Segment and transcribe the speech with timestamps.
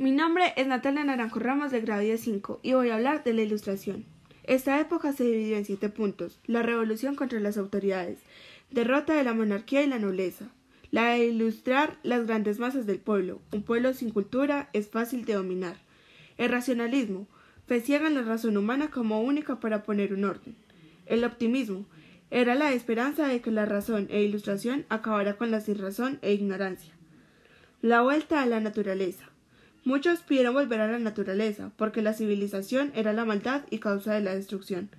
[0.00, 3.42] Mi nombre es Natalia Naranjo Ramos de grado 5 y voy a hablar de la
[3.42, 4.06] Ilustración.
[4.44, 8.18] Esta época se dividió en siete puntos: la revolución contra las autoridades,
[8.70, 10.46] derrota de la monarquía y la nobleza,
[10.90, 13.42] la de ilustrar las grandes masas del pueblo.
[13.52, 15.76] Un pueblo sin cultura es fácil de dominar.
[16.38, 17.26] El racionalismo,
[17.66, 20.56] fe ciega en la razón humana como única para poner un orden.
[21.04, 21.84] El optimismo,
[22.30, 26.94] era la esperanza de que la razón e ilustración acabara con la sinrazón e ignorancia.
[27.82, 29.29] La vuelta a la naturaleza.
[29.84, 34.20] Muchos pidieron volver a la naturaleza, porque la civilización era la maldad y causa de
[34.20, 34.90] la destrucción.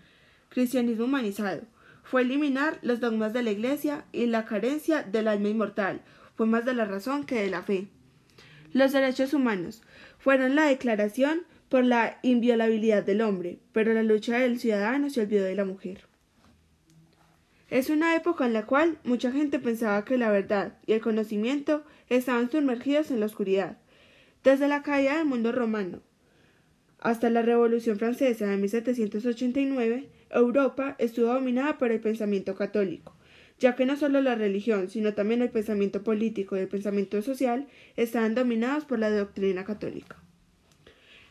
[0.50, 1.62] Cristianismo humanizado.
[2.04, 6.02] Fue eliminar los dogmas de la Iglesia y la carencia del alma inmortal.
[6.36, 7.88] Fue más de la razón que de la fe.
[8.74, 9.84] Los derechos humanos
[10.18, 15.46] fueron la declaración por la inviolabilidad del hombre, pero la lucha del ciudadano se olvidó
[15.46, 16.06] de la mujer.
[17.70, 21.84] Es una época en la cual mucha gente pensaba que la verdad y el conocimiento
[22.10, 23.78] estaban sumergidos en la oscuridad.
[24.44, 26.02] Desde la caída del mundo romano
[27.00, 33.16] hasta la Revolución Francesa de 1789, Europa estuvo dominada por el pensamiento católico,
[33.60, 37.68] ya que no solo la religión, sino también el pensamiento político y el pensamiento social
[37.98, 40.18] estaban dominados por la doctrina católica.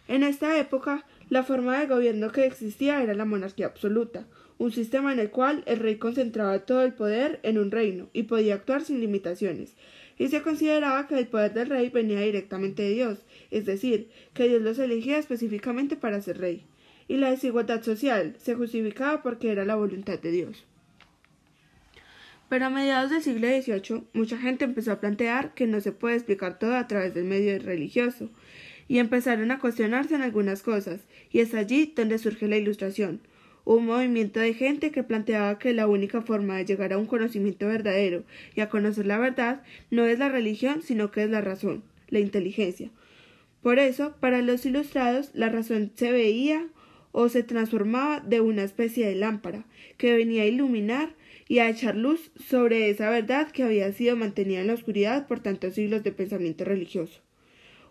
[0.07, 4.27] En esta época, la forma de gobierno que existía era la monarquía absoluta,
[4.59, 8.25] un sistema en el cual el rey concentraba todo el poder en un reino y
[8.25, 9.75] podía actuar sin limitaciones,
[10.21, 14.49] y se consideraba que el poder del rey venía directamente de Dios, es decir, que
[14.49, 16.63] Dios los elegía específicamente para ser rey,
[17.09, 20.67] y la desigualdad social se justificaba porque era la voluntad de Dios.
[22.51, 26.17] Pero a mediados del siglo XVIII, mucha gente empezó a plantear que no se puede
[26.17, 28.29] explicar todo a través del medio religioso,
[28.89, 33.23] y empezaron a cuestionarse en algunas cosas, y es allí donde surge la Ilustración,
[33.77, 37.69] un movimiento de gente que planteaba que la única forma de llegar a un conocimiento
[37.69, 38.25] verdadero
[38.57, 42.19] y a conocer la verdad no es la religión, sino que es la razón, la
[42.19, 42.91] inteligencia.
[43.63, 46.67] Por eso, para los ilustrados, la razón se veía
[47.13, 49.65] o se transformaba de una especie de lámpara
[49.99, 51.15] que venía a iluminar
[51.47, 55.39] y a echar luz sobre esa verdad que había sido mantenida en la oscuridad por
[55.39, 57.21] tantos siglos de pensamiento religioso.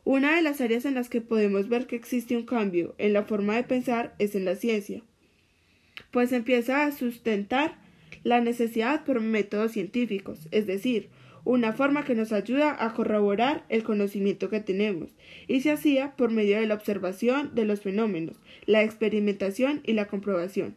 [0.03, 3.23] Una de las áreas en las que podemos ver que existe un cambio en la
[3.23, 5.03] forma de pensar es en la ciencia
[6.11, 7.77] pues empieza a sustentar
[8.23, 11.09] la necesidad por métodos científicos, es decir,
[11.45, 15.15] una forma que nos ayuda a corroborar el conocimiento que tenemos,
[15.47, 20.07] y se hacía por medio de la observación de los fenómenos, la experimentación y la
[20.07, 20.75] comprobación.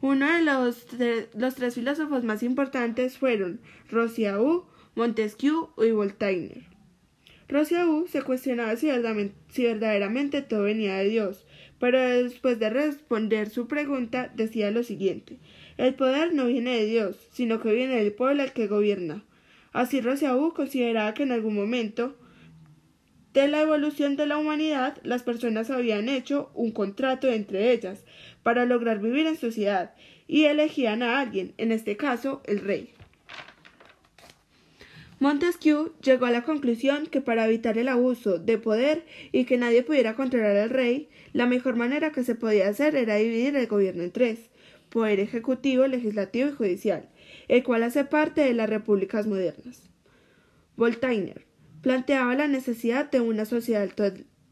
[0.00, 0.86] Uno de los,
[1.34, 3.60] los tres filósofos más importantes fueron
[3.90, 6.62] Rousseau, Montesquieu y Voltaire.
[7.48, 8.88] Rousseau se cuestionaba si
[9.64, 11.46] verdaderamente todo venía de Dios,
[11.78, 15.38] pero después de responder su pregunta decía lo siguiente
[15.76, 19.24] El poder no viene de Dios, sino que viene del pueblo al que gobierna.
[19.72, 22.16] Así Rousseau consideraba que en algún momento
[23.32, 28.04] de la evolución de la humanidad las personas habían hecho un contrato entre ellas
[28.42, 29.94] para lograr vivir en sociedad
[30.26, 32.90] y elegían a alguien, en este caso el rey.
[35.20, 39.82] Montesquieu llegó a la conclusión que para evitar el abuso de poder y que nadie
[39.82, 44.04] pudiera controlar al rey, la mejor manera que se podía hacer era dividir el gobierno
[44.04, 44.50] en tres
[44.88, 47.08] poder ejecutivo, legislativo y judicial,
[47.48, 49.90] el cual hace parte de las repúblicas modernas.
[50.76, 51.46] Voltaire
[51.82, 53.90] planteaba la necesidad de una sociedad,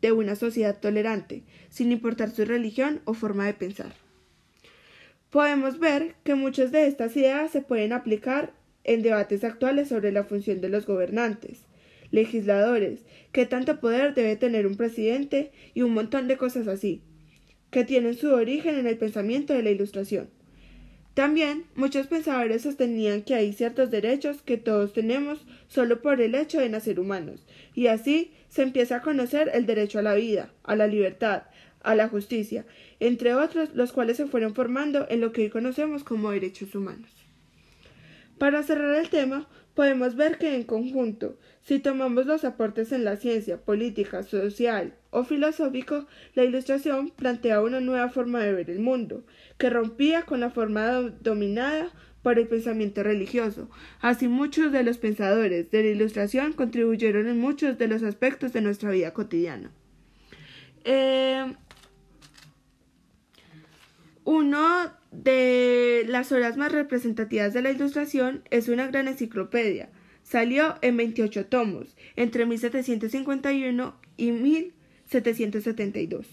[0.00, 3.94] de una sociedad tolerante, sin importar su religión o forma de pensar.
[5.30, 8.52] Podemos ver que muchas de estas ideas se pueden aplicar
[8.86, 11.66] en debates actuales sobre la función de los gobernantes,
[12.12, 13.00] legisladores,
[13.32, 17.02] qué tanto poder debe tener un presidente y un montón de cosas así,
[17.70, 20.30] que tienen su origen en el pensamiento de la Ilustración.
[21.14, 26.60] También muchos pensadores sostenían que hay ciertos derechos que todos tenemos solo por el hecho
[26.60, 30.76] de nacer humanos, y así se empieza a conocer el derecho a la vida, a
[30.76, 31.42] la libertad,
[31.82, 32.66] a la justicia,
[33.00, 37.25] entre otros los cuales se fueron formando en lo que hoy conocemos como derechos humanos.
[38.38, 43.16] Para cerrar el tema, podemos ver que en conjunto, si tomamos los aportes en la
[43.16, 49.24] ciencia, política, social o filosófico, la ilustración plantea una nueva forma de ver el mundo,
[49.58, 50.86] que rompía con la forma
[51.20, 51.90] dominada
[52.22, 53.70] por el pensamiento religioso.
[54.00, 58.62] Así muchos de los pensadores de la ilustración contribuyeron en muchos de los aspectos de
[58.62, 59.70] nuestra vida cotidiana.
[60.84, 61.54] Eh,
[64.24, 64.90] uno
[65.22, 69.90] de las obras más representativas de la Ilustración es una gran enciclopedia.
[70.22, 76.26] Salió en 28 tomos, entre 1751 y 1772.